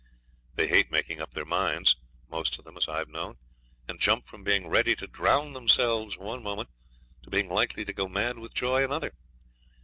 They 0.55 0.67
hate 0.67 0.89
making 0.89 1.21
up 1.21 1.35
their 1.35 1.45
minds, 1.45 1.95
most 2.27 2.57
of 2.57 2.65
'em 2.65 2.75
as 2.75 2.87
I've 2.89 3.07
known, 3.07 3.37
and 3.87 3.99
jump 3.99 4.25
from 4.25 4.43
being 4.43 4.67
ready 4.67 4.95
to 4.95 5.05
drown 5.05 5.53
themselves 5.53 6.17
one 6.17 6.41
moment 6.41 6.69
to 7.21 7.29
being 7.29 7.49
likely 7.49 7.85
to 7.85 7.93
go 7.93 8.07
mad 8.07 8.39
with 8.39 8.55
joy 8.55 8.83
another. 8.83 9.13